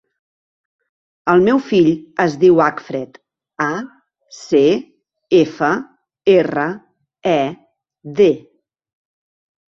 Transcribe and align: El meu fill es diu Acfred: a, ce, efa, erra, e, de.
El 1.31 1.41
meu 1.47 1.59
fill 1.65 1.89
es 2.23 2.37
diu 2.43 2.61
Acfred: 2.67 3.19
a, 3.65 3.67
ce, 4.37 4.61
efa, 5.41 5.69
erra, 6.37 6.65
e, 7.33 7.43
de. 8.21 8.31